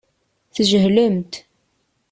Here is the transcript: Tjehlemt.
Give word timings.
Tjehlemt. 0.55 1.33